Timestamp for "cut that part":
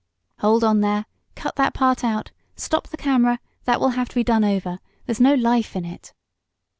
1.35-2.03